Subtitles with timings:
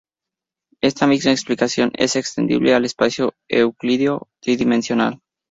[0.81, 5.21] Esta misma explicación es extensible al espacio euclídeo tridimensional.